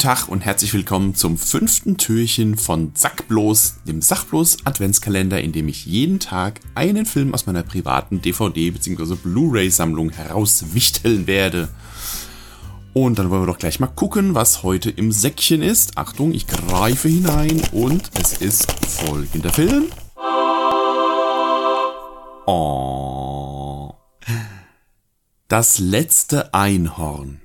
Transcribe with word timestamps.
Tag 0.00 0.28
und 0.28 0.40
herzlich 0.40 0.72
willkommen 0.72 1.14
zum 1.14 1.36
fünften 1.36 1.98
Türchen 1.98 2.56
von 2.56 2.92
Sackblos, 2.94 3.74
dem 3.86 4.00
Sachblos 4.00 4.56
Adventskalender, 4.64 5.42
in 5.42 5.52
dem 5.52 5.68
ich 5.68 5.84
jeden 5.84 6.20
Tag 6.20 6.60
einen 6.74 7.04
Film 7.04 7.34
aus 7.34 7.44
meiner 7.44 7.62
privaten 7.62 8.22
DVD- 8.22 8.70
bzw. 8.72 9.16
Blu-ray-Sammlung 9.16 10.08
herauswichteln 10.08 11.26
werde. 11.26 11.68
Und 12.94 13.18
dann 13.18 13.28
wollen 13.28 13.42
wir 13.42 13.46
doch 13.46 13.58
gleich 13.58 13.78
mal 13.78 13.88
gucken, 13.88 14.34
was 14.34 14.62
heute 14.62 14.88
im 14.88 15.12
Säckchen 15.12 15.60
ist. 15.60 15.98
Achtung, 15.98 16.32
ich 16.32 16.46
greife 16.46 17.08
hinein 17.08 17.60
und 17.72 18.10
es 18.18 18.38
ist 18.38 18.72
folgender 18.72 19.52
Film. 19.52 19.84
Oh. 22.46 23.92
Das 25.48 25.78
letzte 25.78 26.54
Einhorn. 26.54 27.42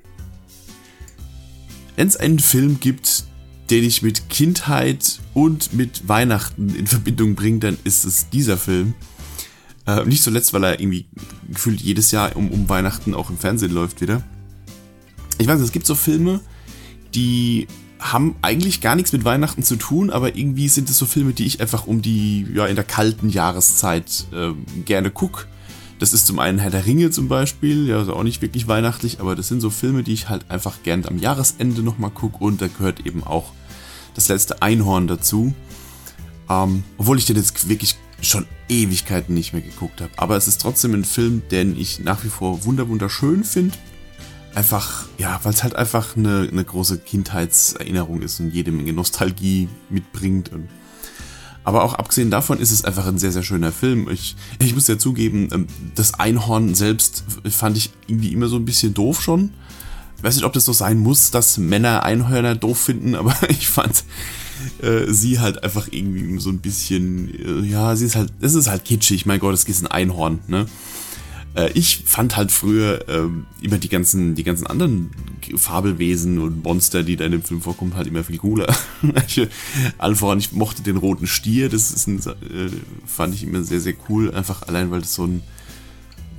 Wenn 1.96 2.08
es 2.08 2.18
einen 2.18 2.40
Film 2.40 2.80
gibt, 2.80 3.26
den 3.70 3.84
ich 3.84 4.02
mit 4.02 4.30
Kindheit 4.30 5.20
und 5.34 5.74
mit 5.74 6.08
Weihnachten 6.08 6.76
in 6.76 6.88
Verbindung 6.88 7.36
bringe, 7.36 7.60
dann 7.60 7.78
ist 7.84 8.06
es 8.06 8.30
dieser 8.30 8.58
Film. 8.58 8.94
Äh, 9.88 10.06
nicht 10.06 10.24
zuletzt, 10.24 10.54
weil 10.54 10.64
er 10.64 10.80
irgendwie 10.80 11.06
gefühlt 11.50 11.82
jedes 11.82 12.12
Jahr 12.12 12.36
um, 12.36 12.52
um 12.52 12.70
Weihnachten 12.70 13.14
auch 13.14 13.30
im 13.30 13.38
Fernsehen 13.38 13.72
läuft 13.72 14.02
wieder. 14.02 14.24
Ich 15.38 15.48
weiß, 15.48 15.60
es 15.60 15.72
gibt 15.72 15.86
so 15.86 15.96
Filme, 15.96 16.42
die 17.14 17.68
haben 18.00 18.36
eigentlich 18.42 18.82
gar 18.82 18.96
nichts 18.96 19.14
mit 19.14 19.26
Weihnachten 19.26 19.64
zu 19.64 19.78
tun, 19.78 20.10
aber 20.10 20.36
irgendwie 20.36 20.68
sind 20.68 20.90
es 20.90 20.98
so 20.98 21.06
Filme, 21.06 21.34
die 21.34 21.46
ich 21.46 21.62
einfach 21.62 21.88
um 21.88 22.02
die, 22.02 22.46
ja, 22.54 22.68
in 22.68 22.76
der 22.76 22.84
kalten 22.84 23.30
Jahreszeit 23.30 24.26
äh, 24.34 24.52
gerne 24.84 25.12
gucke. 25.12 25.46
Das 26.00 26.12
ist 26.12 26.28
zum 26.28 26.40
einen 26.40 26.60
Herr 26.60 26.72
der 26.72 26.86
Ringe 26.86 27.10
zum 27.10 27.30
Beispiel, 27.30 27.88
ja, 27.88 27.98
also 27.98 28.16
auch 28.16 28.24
nicht 28.24 28.42
wirklich 28.42 28.68
weihnachtlich, 28.68 29.22
aber 29.22 29.36
das 29.36 29.48
sind 29.48 29.62
so 29.62 29.70
Filme, 29.70 30.04
die 30.04 30.14
ich 30.14 30.28
halt 30.28 30.50
einfach 30.50 30.84
gern 30.84 31.06
am 31.06 31.18
Jahresende 31.18 31.82
nochmal 31.82 32.12
gucke 32.12 32.44
und 32.44 32.62
da 32.62 32.68
gehört 32.68 33.06
eben 33.06 33.24
auch 33.24 33.54
das 34.14 34.28
letzte 34.28 34.62
Einhorn 34.62 35.08
dazu. 35.08 35.54
Ähm, 36.50 36.84
obwohl 36.98 37.18
ich 37.18 37.26
den 37.26 37.38
jetzt 37.38 37.70
wirklich 37.70 37.96
schon 38.22 38.46
Ewigkeiten 38.70 39.34
nicht 39.34 39.54
mehr 39.54 39.62
geguckt 39.62 40.02
habe. 40.02 40.12
Aber 40.18 40.36
es 40.38 40.48
ist 40.48 40.62
trotzdem 40.62 40.94
ein 40.94 41.06
Film, 41.06 41.44
den 41.50 41.80
ich 41.80 42.00
nach 42.00 42.24
wie 42.24 42.30
vor 42.30 42.66
wunder 42.66 42.88
wunderschön 42.88 43.44
finde. 43.44 43.76
Einfach, 44.54 45.08
ja, 45.18 45.40
weil 45.44 45.54
es 45.54 45.64
halt 45.64 45.76
einfach 45.76 46.16
eine, 46.16 46.48
eine 46.50 46.64
große 46.64 47.00
Kindheitserinnerung 47.00 48.22
ist 48.22 48.40
und 48.40 48.52
jede 48.54 48.72
Menge 48.72 48.94
Nostalgie 48.94 49.68
mitbringt 49.90 50.52
und 50.52 50.70
aber 51.66 51.84
auch 51.84 51.96
abgesehen 51.96 52.30
davon 52.30 52.60
ist 52.60 52.72
es 52.72 52.86
einfach 52.86 53.08
ein 53.08 53.18
sehr, 53.18 53.32
sehr 53.32 53.44
schöner 53.44 53.72
Film. 53.72 54.08
Ich, 54.10 54.36
ich 54.60 54.76
muss 54.76 54.88
ja 54.88 54.98
zugeben, 54.98 55.50
ähm, 55.52 55.68
das 55.96 56.14
Einhorn 56.14 56.76
selbst 56.76 57.24
fand 57.50 57.76
ich 57.76 57.90
irgendwie 58.08 58.32
immer 58.32 58.48
so 58.48 58.56
ein 58.56 58.66
bisschen 58.66 58.94
doof 58.94 59.22
schon. 59.22 59.52
Weiß 60.22 60.36
nicht, 60.36 60.46
ob 60.46 60.54
das 60.54 60.66
so 60.66 60.74
sein 60.74 61.00
muss, 61.00 61.32
dass 61.32 61.58
Männer 61.58 62.04
Einhörner 62.04 62.56
doof 62.56 62.80
finden, 62.80 63.16
aber 63.16 63.36
ich 63.50 63.68
fand 63.68 64.04
äh, 64.82 65.12
sie 65.12 65.40
halt 65.40 65.64
einfach 65.64 65.88
irgendwie 65.90 66.40
so 66.40 66.50
ein 66.52 66.60
bisschen, 66.60 67.34
äh, 67.34 67.68
ja, 67.68 67.96
sie 67.96 68.06
ist 68.06 68.16
halt, 68.16 68.32
es 68.42 68.54
ist 68.54 68.68
halt 68.68 68.86
kitschig, 68.86 69.26
mein 69.26 69.40
Gott, 69.40 69.54
es 69.54 69.64
ist 69.64 69.82
ein 69.82 69.88
Einhorn, 69.88 70.40
ne? 70.48 70.68
Äh, 71.56 71.72
ich 71.74 72.04
fand 72.06 72.38
halt 72.38 72.52
früher 72.52 73.08
äh, 73.08 73.28
immer 73.62 73.78
die 73.78 73.90
ganzen, 73.90 74.36
die 74.36 74.44
ganzen 74.44 74.68
anderen 74.68 75.12
Fabelwesen 75.56 76.40
und 76.40 76.64
Monster, 76.64 77.04
die 77.04 77.16
da 77.16 77.26
in 77.26 77.32
dem 77.32 77.44
Film 77.44 77.62
vorkommen, 77.62 77.96
halt 77.96 78.08
immer 78.08 78.24
viel 78.24 78.38
cooler. 78.38 78.74
Allen 79.98 80.16
voran, 80.16 80.40
ich 80.40 80.52
mochte 80.52 80.84
den 80.84 80.98
roten 80.98 81.28
Stier, 81.28 81.70
das 81.70 81.92
ist 81.92 82.08
ein, 82.08 82.20
äh, 82.20 82.70
fand 83.06 83.34
ich 83.34 83.44
immer 83.44 83.64
sehr, 83.64 83.80
sehr 83.80 83.94
cool, 84.10 84.34
einfach 84.34 84.64
allein, 84.64 84.92
weil 84.92 85.02
das 85.02 85.14
so 85.14 85.26
ein, 85.26 85.42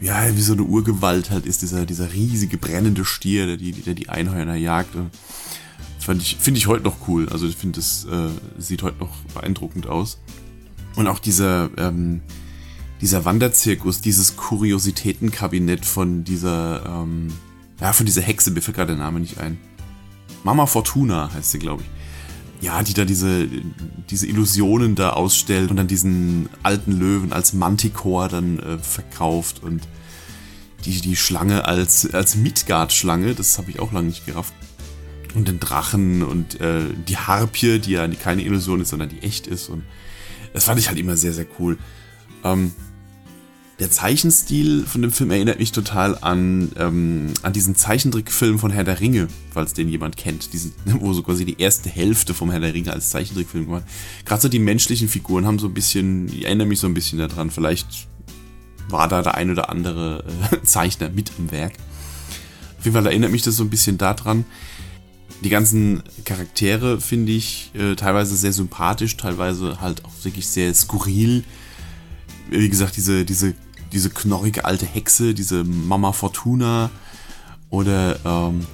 ja, 0.00 0.36
wie 0.36 0.42
so 0.42 0.53
eine 0.53 0.62
Urgewalt 0.62 1.30
halt 1.30 1.47
ist, 1.47 1.62
dieser, 1.62 1.86
dieser 1.86 2.12
riesige 2.12 2.58
brennende 2.58 3.05
Stier, 3.05 3.47
der 3.47 3.56
die, 3.56 3.73
der 3.73 3.95
die 3.95 4.11
Einhörner 4.11 4.56
jagt. 4.56 4.91
Fand 5.98 6.20
ich, 6.20 6.36
finde 6.36 6.58
ich 6.58 6.67
heute 6.67 6.85
noch 6.85 7.08
cool. 7.08 7.29
Also 7.30 7.46
ich 7.46 7.57
finde, 7.57 7.77
das 7.77 8.05
äh, 8.05 8.29
sieht 8.61 8.83
heute 8.83 8.98
noch 8.98 9.17
beeindruckend 9.35 9.86
aus. 9.86 10.19
Und 10.95 11.08
auch 11.08 11.19
dieser, 11.19 11.70
ähm, 11.79 12.20
dieser 13.01 13.24
Wanderzirkus, 13.24 14.01
dieses 14.01 14.36
Kuriositätenkabinett 14.36 15.84
von 15.84 16.24
dieser, 16.24 16.84
ähm, 16.86 17.29
ja, 17.80 17.92
von 17.92 18.07
dieser 18.07 18.23
Hexe, 18.23 18.51
mir 18.51 18.62
fällt 18.62 18.77
gerade 18.77 18.95
der 18.96 19.05
Name 19.05 19.20
nicht 19.20 19.39
ein. 19.39 19.58
Mama 20.45 20.67
Fortuna 20.67 21.30
heißt 21.34 21.51
sie, 21.51 21.58
glaube 21.58 21.83
ich. 21.83 22.64
Ja, 22.64 22.83
die 22.83 22.95
da 22.95 23.05
diese, 23.05 23.48
diese 24.08 24.27
Illusionen 24.27 24.95
da 24.95 25.11
ausstellt 25.11 25.70
und 25.70 25.77
dann 25.77 25.89
diesen 25.89 26.48
alten 26.62 26.92
Löwen 26.92 27.33
als 27.33 27.52
Manticore 27.52 28.29
dann 28.29 28.58
äh, 28.61 28.79
verkauft 28.79 29.63
und 29.63 29.86
die, 30.86 31.01
die 31.01 31.17
Schlange 31.17 31.67
als, 31.67 32.13
als 32.14 32.36
Midgard-Schlange, 32.36 33.34
das 33.34 33.58
habe 33.58 33.70
ich 33.70 33.80
auch 33.80 33.92
lange 33.92 34.08
nicht 34.08 34.24
gerafft. 34.24 34.55
Und 35.34 35.48
den 35.48 35.61
Drachen 35.61 36.23
und 36.23 36.61
äh, 36.61 36.84
die 37.07 37.18
Harpie, 37.18 37.78
die 37.78 37.90
ja 37.92 38.08
keine 38.08 38.42
Illusion 38.42 38.80
ist, 38.80 38.89
sondern 38.89 39.11
die 39.11 39.23
echt 39.23 39.46
ist. 39.46 39.68
Und 39.68 39.84
das 40.55 40.64
fand 40.64 40.78
ich 40.78 40.89
halt 40.89 40.98
immer 40.98 41.17
sehr, 41.17 41.34
sehr 41.34 41.46
cool. 41.58 41.77
Ähm, 42.42 42.73
der 43.79 43.91
Zeichenstil 43.91 44.87
von 44.87 45.03
dem 45.03 45.13
Film 45.13 45.31
erinnert 45.31 45.59
mich 45.59 45.70
total 45.70 46.17
an, 46.23 46.73
ähm, 46.79 47.35
an 47.42 47.53
diesen 47.53 47.77
Zeichentrickfilm 47.77 48.59
von 48.59 48.70
Herr 48.70 48.85
der 48.85 49.01
Ringe, 49.01 49.29
falls 49.53 49.75
den 49.75 49.89
jemand 49.91 50.17
kennt, 50.17 50.55
diesen, 50.55 50.73
wo 50.85 51.13
so 51.13 51.23
quasi 51.23 51.45
die 51.45 51.61
erste 51.61 51.91
Hälfte 51.91 52.33
vom 52.33 52.51
Herr 52.51 52.61
der 52.61 52.73
Ringe 52.73 52.92
als 52.92 53.11
Zeichentrickfilm 53.11 53.67
gemacht. 53.67 53.85
Gerade 54.25 54.41
so 54.41 54.48
die 54.48 54.59
menschlichen 54.59 55.09
Figuren 55.09 55.45
haben 55.45 55.59
so 55.59 55.67
ein 55.67 55.75
bisschen, 55.75 56.29
ich 56.29 56.47
erinnere 56.47 56.67
mich 56.67 56.81
so 56.81 56.87
ein 56.87 56.95
bisschen 56.95 57.19
daran, 57.19 57.51
vielleicht 57.51 58.09
war 58.89 59.09
da 59.09 59.20
der 59.20 59.35
ein 59.35 59.51
oder 59.51 59.69
andere 59.69 60.25
äh, 60.53 60.63
Zeichner 60.63 61.11
mit 61.11 61.33
am 61.39 61.51
Werk. 61.51 61.75
Auf 62.79 62.85
jeden 62.85 62.95
Fall 62.95 63.07
erinnert 63.07 63.31
mich 63.31 63.43
das 63.43 63.57
so 63.57 63.64
ein 63.64 63.70
bisschen 63.70 63.98
daran. 63.98 64.47
Die 65.45 65.51
ganzen 65.51 66.03
Charaktere 66.25 66.98
finde 66.98 67.33
ich 67.33 67.73
äh, 67.75 67.95
teilweise 67.95 68.37
sehr 68.37 68.55
sympathisch, 68.55 69.19
teilweise 69.19 69.83
halt 69.83 70.03
auch 70.07 70.13
wirklich 70.23 70.47
sehr 70.47 70.73
skurril 70.73 71.45
wie 72.51 72.69
gesagt, 72.69 72.97
diese, 72.97 73.25
diese 73.25 73.55
diese 73.96 74.11
knorrige 74.11 74.67
alte 74.67 74.84
Hexe, 74.84 75.33
diese 75.33 75.64
Mama 75.64 76.12
Fortuna 76.12 76.90
oder 77.70 78.18
ähm, 78.27 78.67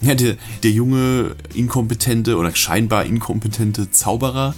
ja, 0.00 0.16
der, 0.16 0.36
der 0.64 0.72
junge, 0.72 1.36
inkompetente 1.54 2.36
oder 2.36 2.52
scheinbar 2.54 3.04
inkompetente 3.04 3.92
Zauberer, 3.92 4.56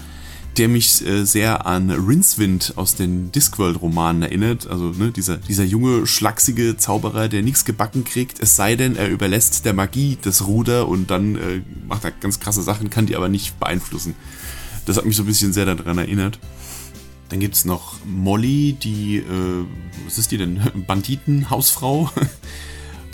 der 0.56 0.68
mich 0.68 1.06
äh, 1.06 1.24
sehr 1.26 1.66
an 1.66 1.90
Rincewind 1.90 2.72
aus 2.76 2.94
den 2.94 3.30
Discworld-Romanen 3.32 4.22
erinnert. 4.22 4.66
Also 4.66 4.94
ne, 4.96 5.10
dieser, 5.10 5.36
dieser 5.36 5.64
junge, 5.64 6.06
schlachsige 6.06 6.78
Zauberer, 6.78 7.28
der 7.28 7.42
nichts 7.42 7.66
gebacken 7.66 8.04
kriegt, 8.04 8.40
es 8.40 8.56
sei 8.56 8.76
denn, 8.76 8.96
er 8.96 9.10
überlässt 9.10 9.66
der 9.66 9.74
Magie 9.74 10.16
das 10.22 10.46
Ruder 10.46 10.88
und 10.88 11.10
dann 11.10 11.36
äh, 11.36 11.60
macht 11.86 12.04
er 12.04 12.12
ganz 12.12 12.40
krasse 12.40 12.62
Sachen, 12.62 12.88
kann 12.88 13.04
die 13.04 13.14
aber 13.14 13.28
nicht 13.28 13.60
beeinflussen. 13.60 14.14
Das 14.86 14.96
hat 14.96 15.04
mich 15.04 15.16
so 15.16 15.22
ein 15.22 15.26
bisschen 15.26 15.52
sehr 15.52 15.66
daran 15.66 15.98
erinnert. 15.98 16.38
Dann 17.30 17.40
gibt 17.40 17.54
es 17.54 17.64
noch 17.64 17.94
Molly, 18.04 18.74
die, 18.74 19.18
äh, 19.18 19.64
was 20.04 20.18
ist 20.18 20.32
die 20.32 20.36
denn? 20.36 20.60
Banditen-Hausfrau. 20.86 22.10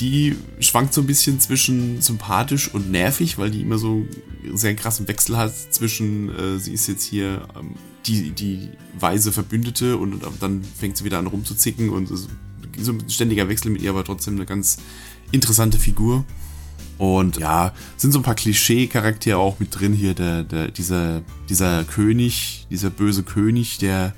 Die 0.00 0.37
schwankt 0.60 0.93
so 0.93 1.00
ein 1.00 1.06
bisschen 1.06 1.41
zwischen 1.41 2.03
sympathisch 2.03 2.69
und 2.75 2.91
nervig, 2.91 3.38
weil 3.38 3.50
die 3.50 3.62
immer 3.62 3.78
so 3.78 4.04
einen 4.44 4.59
sehr 4.59 4.77
krassen 4.77 5.09
Wechsel 5.09 5.38
hat 5.38 5.54
zwischen, 5.71 6.28
äh, 6.37 6.59
sie 6.59 6.72
ist 6.72 6.87
jetzt 6.87 7.03
hier 7.03 7.49
ähm, 7.59 7.77
die, 8.04 8.32
die 8.32 8.69
weise 8.99 9.32
Verbündete 9.32 9.97
und, 9.97 10.22
dann 10.38 10.62
fängt 10.62 10.98
sie 10.98 11.04
wieder 11.04 11.19
an 11.19 11.27
rumzuzicken 11.27 11.88
und 11.88 12.10
so 12.78 12.93
ein 12.93 13.09
ständiger 13.09 13.48
Wechsel 13.48 13.71
mit 13.71 13.81
ihr, 13.81 13.88
aber 13.88 14.04
trotzdem 14.04 14.34
eine 14.34 14.44
ganz 14.44 14.77
interessante 15.33 15.78
Figur. 15.78 16.27
Und 16.99 17.37
ja, 17.37 17.73
sind 17.97 18.12
so 18.12 18.21
ein 18.21 18.23
paar 18.23 18.34
Klischee-Charaktere 18.34 19.37
auch 19.37 19.59
mit 19.59 19.79
drin 19.79 19.93
hier. 19.93 20.15
Der, 20.15 20.43
der, 20.43 20.71
dieser, 20.71 21.23
dieser 21.49 21.84
König, 21.84 22.67
dieser 22.71 22.91
böse 22.91 23.23
König, 23.23 23.79
der 23.79 24.15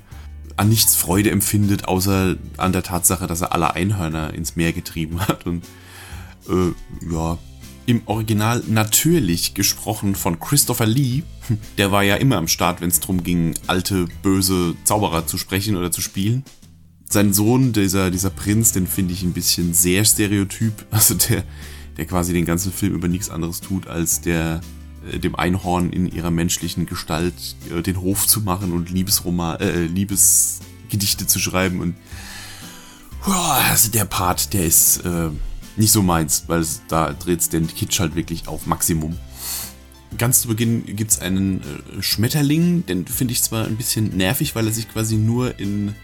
an 0.55 0.69
nichts 0.69 0.95
Freude 0.95 1.31
empfindet, 1.31 1.87
außer 1.87 2.35
an 2.57 2.73
der 2.73 2.83
Tatsache, 2.83 3.27
dass 3.27 3.41
er 3.41 3.53
alle 3.53 3.75
Einhörner 3.75 4.33
ins 4.33 4.55
Meer 4.55 4.73
getrieben 4.73 5.19
hat. 5.21 5.45
Und 5.45 5.63
äh, 6.49 6.73
ja, 7.11 7.37
im 7.85 8.01
Original 8.05 8.63
natürlich 8.67 9.55
gesprochen 9.55 10.15
von 10.15 10.39
Christopher 10.39 10.85
Lee. 10.85 11.23
Der 11.77 11.91
war 11.91 12.03
ja 12.03 12.15
immer 12.15 12.37
am 12.37 12.47
Start, 12.47 12.81
wenn 12.81 12.89
es 12.89 12.99
darum 12.99 13.23
ging, 13.23 13.55
alte, 13.67 14.07
böse 14.21 14.75
Zauberer 14.83 15.25
zu 15.25 15.37
sprechen 15.37 15.75
oder 15.75 15.91
zu 15.91 16.01
spielen. 16.01 16.43
Sein 17.09 17.33
Sohn, 17.33 17.73
dieser, 17.73 18.11
dieser 18.11 18.29
Prinz, 18.29 18.71
den 18.71 18.85
finde 18.85 19.13
ich 19.13 19.23
ein 19.23 19.33
bisschen 19.33 19.73
sehr 19.73 20.05
stereotyp. 20.05 20.85
Also 20.91 21.15
der, 21.15 21.43
der 21.99 22.05
quasi 22.05 22.31
den 22.31 22.45
ganzen 22.45 22.71
Film 22.71 22.93
über 22.93 23.09
nichts 23.09 23.29
anderes 23.29 23.59
tut, 23.59 23.87
als 23.87 24.21
der 24.21 24.61
äh, 25.11 25.19
dem 25.19 25.35
Einhorn 25.35 25.91
in 25.91 26.09
ihrer 26.09 26.31
menschlichen 26.31 26.85
Gestalt 26.85 27.33
äh, 27.69 27.81
den 27.81 27.99
Hof 27.99 28.25
zu 28.25 28.39
machen 28.39 28.71
und 28.71 28.89
Liebesroman, 28.89 29.59
äh, 29.59 29.81
Liebesgedichte 29.81 31.27
zu 31.27 31.39
schreiben 31.39 31.81
und 31.81 31.95
also 33.25 33.91
der 33.91 34.05
Part, 34.05 34.53
der 34.53 34.65
ist 34.65 34.99
äh, 34.99 35.29
nicht 35.75 35.91
so 35.91 36.01
meins, 36.01 36.45
weil 36.47 36.61
es, 36.61 36.81
da 36.87 37.11
dreht 37.11 37.41
es 37.41 37.49
den 37.49 37.67
Kitsch 37.67 37.99
halt 37.99 38.15
wirklich 38.15 38.47
auf 38.47 38.65
Maximum. 38.65 39.17
Ganz 40.17 40.43
zu 40.43 40.47
Beginn 40.47 40.85
gibt 40.85 41.11
es 41.11 41.19
einen 41.19 41.59
äh, 41.59 42.01
Schmetterling, 42.01 42.85
den 42.85 43.05
finde 43.07 43.33
ich 43.33 43.43
zwar 43.43 43.65
ein 43.65 43.75
bisschen 43.75 44.15
nervig, 44.15 44.55
weil 44.55 44.67
er 44.67 44.71
sich 44.71 44.87
quasi 44.87 45.17
nur 45.17 45.59
in 45.59 45.95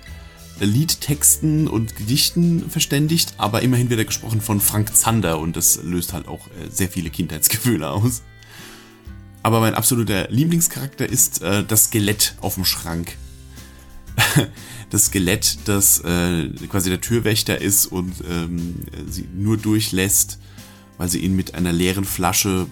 Liedtexten 0.59 1.67
und 1.67 1.95
Gedichten 1.95 2.69
verständigt, 2.69 3.33
aber 3.37 3.61
immerhin 3.61 3.89
wird 3.89 3.99
er 3.99 4.05
gesprochen 4.05 4.41
von 4.41 4.61
Frank 4.61 4.95
Zander 4.95 5.39
und 5.39 5.55
das 5.55 5.81
löst 5.83 6.13
halt 6.13 6.27
auch 6.27 6.47
äh, 6.47 6.69
sehr 6.69 6.89
viele 6.89 7.09
Kindheitsgefühle 7.09 7.89
aus. 7.89 8.21
Aber 9.43 9.59
mein 9.59 9.75
absoluter 9.75 10.27
Lieblingscharakter 10.29 11.07
ist 11.07 11.41
äh, 11.41 11.63
das 11.63 11.85
Skelett 11.85 12.35
auf 12.41 12.55
dem 12.55 12.65
Schrank. 12.65 13.15
das 14.89 15.05
Skelett, 15.05 15.59
das 15.65 15.99
äh, 15.99 16.49
quasi 16.69 16.89
der 16.89 17.01
Türwächter 17.01 17.59
ist 17.59 17.85
und 17.85 18.13
ähm, 18.29 18.75
sie 19.09 19.27
nur 19.35 19.57
durchlässt, 19.57 20.39
weil 20.97 21.09
sie 21.09 21.19
ihn 21.19 21.35
mit 21.35 21.53
einer 21.53 21.73
leeren 21.73 22.05
Flasche 22.05 22.67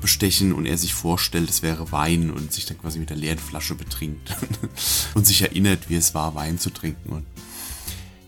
bestechen 0.00 0.52
und 0.52 0.66
er 0.66 0.78
sich 0.78 0.94
vorstellt, 0.94 1.50
es 1.50 1.62
wäre 1.62 1.90
Wein 1.92 2.30
und 2.30 2.52
sich 2.52 2.66
dann 2.66 2.78
quasi 2.78 2.98
mit 2.98 3.10
der 3.10 3.16
leeren 3.16 3.38
Flasche 3.38 3.74
betrinkt 3.74 4.34
und 5.14 5.26
sich 5.26 5.42
erinnert, 5.42 5.88
wie 5.88 5.96
es 5.96 6.14
war, 6.14 6.34
Wein 6.34 6.58
zu 6.58 6.70
trinken. 6.70 7.10
Und 7.10 7.24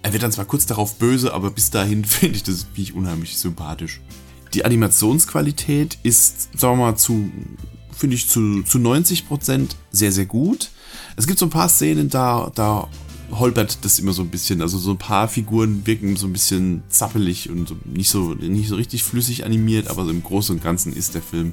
er 0.02 0.12
wird 0.12 0.22
dann 0.22 0.32
zwar 0.32 0.44
kurz 0.44 0.66
darauf 0.66 0.96
böse, 0.96 1.32
aber 1.32 1.50
bis 1.50 1.70
dahin 1.70 2.04
finde 2.04 2.37
ich 2.37 2.43
das 2.43 2.64
finde 2.64 2.81
ich 2.82 2.94
unheimlich 2.94 3.38
sympathisch. 3.38 4.00
Die 4.54 4.64
Animationsqualität 4.64 5.98
ist, 6.02 6.58
sagen 6.58 6.78
wir 6.78 6.87
mal, 6.87 6.96
zu, 6.96 7.31
finde 7.96 8.16
ich, 8.16 8.28
zu, 8.28 8.62
zu 8.62 8.78
90% 8.78 9.70
sehr, 9.90 10.12
sehr 10.12 10.26
gut. 10.26 10.70
Es 11.16 11.26
gibt 11.26 11.38
so 11.38 11.46
ein 11.46 11.50
paar 11.50 11.69
Szenen, 11.69 12.08
da, 12.08 12.50
da 12.54 12.88
holpert 13.31 13.84
das 13.84 13.99
immer 13.99 14.12
so 14.12 14.23
ein 14.23 14.28
bisschen. 14.28 14.62
Also 14.62 14.78
so 14.78 14.93
ein 14.93 14.99
paar 14.99 15.28
Figuren 15.28 15.87
wirken 15.87 16.17
so 16.17 16.26
ein 16.26 16.32
bisschen 16.32 16.82
zappelig 16.88 17.50
und 17.50 17.69
so 17.69 17.76
nicht, 17.84 18.11
so, 18.11 18.34
nicht 18.34 18.69
so 18.69 18.76
richtig 18.76 19.02
flüssig 19.02 19.44
animiert, 19.44 19.88
aber 19.88 20.05
so 20.05 20.11
im 20.11 20.23
Großen 20.23 20.56
und 20.56 20.62
Ganzen 20.62 20.93
ist 20.93 21.14
der 21.14 21.23
Film 21.23 21.52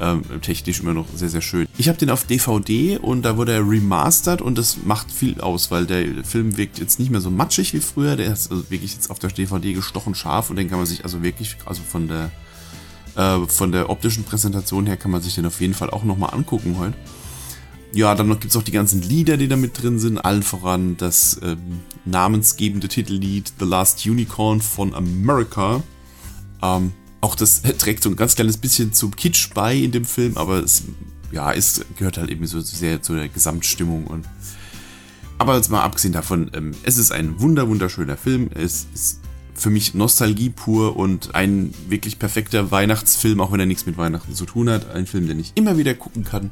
ähm, 0.00 0.22
technisch 0.40 0.80
immer 0.80 0.94
noch 0.94 1.06
sehr, 1.14 1.28
sehr 1.28 1.40
schön. 1.40 1.66
Ich 1.78 1.88
habe 1.88 1.98
den 1.98 2.10
auf 2.10 2.24
DVD 2.24 2.98
und 2.98 3.22
da 3.22 3.36
wurde 3.36 3.52
er 3.52 3.68
remastered 3.68 4.42
und 4.42 4.58
das 4.58 4.78
macht 4.84 5.10
viel 5.10 5.40
aus, 5.40 5.70
weil 5.70 5.86
der 5.86 6.24
Film 6.24 6.56
wirkt 6.56 6.78
jetzt 6.78 6.98
nicht 6.98 7.10
mehr 7.10 7.20
so 7.20 7.30
matschig 7.30 7.72
wie 7.72 7.80
früher. 7.80 8.16
Der 8.16 8.32
ist 8.32 8.50
also 8.50 8.68
wirklich 8.70 8.94
jetzt 8.94 9.10
auf 9.10 9.18
der 9.18 9.30
DVD 9.30 9.72
gestochen 9.72 10.14
scharf 10.14 10.50
und 10.50 10.56
den 10.56 10.68
kann 10.68 10.78
man 10.78 10.86
sich 10.86 11.04
also 11.04 11.22
wirklich, 11.22 11.56
also 11.66 11.82
von 11.82 12.08
der, 12.08 12.30
äh, 13.16 13.46
von 13.46 13.70
der 13.70 13.90
optischen 13.90 14.24
Präsentation 14.24 14.86
her 14.86 14.96
kann 14.96 15.10
man 15.10 15.22
sich 15.22 15.34
den 15.36 15.46
auf 15.46 15.60
jeden 15.60 15.74
Fall 15.74 15.90
auch 15.90 16.04
nochmal 16.04 16.34
angucken 16.34 16.76
heute. 16.78 16.96
Ja, 17.94 18.14
dann 18.14 18.28
gibt 18.30 18.46
es 18.46 18.56
auch 18.56 18.62
die 18.62 18.72
ganzen 18.72 19.02
Lieder, 19.02 19.36
die 19.36 19.48
da 19.48 19.56
mit 19.56 19.82
drin 19.82 19.98
sind. 19.98 20.18
Allen 20.18 20.42
voran 20.42 20.96
das 20.96 21.38
ähm, 21.42 21.80
namensgebende 22.06 22.88
Titellied 22.88 23.52
The 23.58 23.66
Last 23.66 24.06
Unicorn 24.06 24.62
von 24.62 24.94
America. 24.94 25.82
Ähm, 26.62 26.92
auch 27.20 27.34
das 27.34 27.62
trägt 27.78 28.02
so 28.02 28.08
ein 28.08 28.16
ganz 28.16 28.34
kleines 28.34 28.56
bisschen 28.56 28.94
zum 28.94 29.14
Kitsch 29.14 29.50
bei 29.52 29.76
in 29.76 29.92
dem 29.92 30.06
Film, 30.06 30.38
aber 30.38 30.62
es 30.62 30.84
ja, 31.32 31.52
es 31.52 31.84
gehört 31.96 32.18
halt 32.18 32.30
eben 32.30 32.46
so 32.46 32.60
sehr 32.60 33.02
zu 33.02 33.14
der 33.14 33.28
Gesamtstimmung. 33.28 34.06
Und 34.06 34.26
aber 35.38 35.56
jetzt 35.56 35.70
mal 35.70 35.82
abgesehen 35.82 36.12
davon, 36.12 36.50
ähm, 36.54 36.72
es 36.84 36.96
ist 36.96 37.12
ein 37.12 37.40
wunder 37.40 37.68
wunderschöner 37.68 38.16
Film. 38.16 38.50
Es 38.54 38.86
ist 38.94 39.20
für 39.54 39.70
mich 39.70 39.92
Nostalgie 39.92 40.50
pur 40.50 40.96
und 40.96 41.34
ein 41.34 41.74
wirklich 41.88 42.18
perfekter 42.18 42.70
Weihnachtsfilm, 42.70 43.40
auch 43.40 43.52
wenn 43.52 43.60
er 43.60 43.66
nichts 43.66 43.84
mit 43.84 43.98
Weihnachten 43.98 44.34
zu 44.34 44.46
tun 44.46 44.70
hat. 44.70 44.90
Ein 44.90 45.06
Film, 45.06 45.26
den 45.26 45.40
ich 45.40 45.52
immer 45.56 45.76
wieder 45.76 45.94
gucken 45.94 46.24
kann 46.24 46.50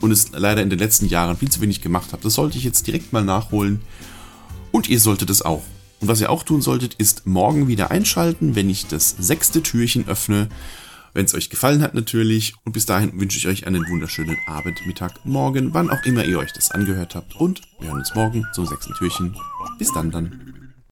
und 0.00 0.10
es 0.10 0.30
leider 0.32 0.62
in 0.62 0.70
den 0.70 0.78
letzten 0.78 1.06
Jahren 1.06 1.36
viel 1.36 1.50
zu 1.50 1.60
wenig 1.60 1.80
gemacht 1.80 2.12
habe. 2.12 2.22
Das 2.22 2.34
sollte 2.34 2.58
ich 2.58 2.64
jetzt 2.64 2.86
direkt 2.86 3.12
mal 3.12 3.24
nachholen 3.24 3.80
und 4.72 4.88
ihr 4.88 5.00
solltet 5.00 5.30
es 5.30 5.42
auch. 5.42 5.62
Und 6.00 6.08
was 6.08 6.20
ihr 6.20 6.30
auch 6.30 6.44
tun 6.44 6.62
solltet, 6.62 6.94
ist 6.94 7.26
morgen 7.26 7.66
wieder 7.68 7.90
einschalten, 7.90 8.54
wenn 8.54 8.70
ich 8.70 8.86
das 8.86 9.16
sechste 9.18 9.62
Türchen 9.62 10.06
öffne. 10.06 10.48
Wenn 11.14 11.24
es 11.24 11.34
euch 11.34 11.50
gefallen 11.50 11.82
hat 11.82 11.94
natürlich. 11.94 12.54
Und 12.64 12.72
bis 12.72 12.86
dahin 12.86 13.18
wünsche 13.18 13.38
ich 13.38 13.48
euch 13.48 13.66
einen 13.66 13.88
wunderschönen 13.88 14.36
Abend, 14.46 14.86
Mittag, 14.86 15.24
Morgen, 15.24 15.74
wann 15.74 15.90
auch 15.90 16.04
immer 16.04 16.24
ihr 16.24 16.38
euch 16.38 16.52
das 16.52 16.70
angehört 16.70 17.14
habt. 17.14 17.34
Und 17.36 17.62
wir 17.80 17.88
hören 17.88 17.98
uns 17.98 18.14
morgen 18.14 18.46
zum 18.52 18.66
sechsten 18.66 18.94
Türchen. 18.94 19.34
Bis 19.78 19.92
dann 19.92 20.10
dann. 20.10 20.57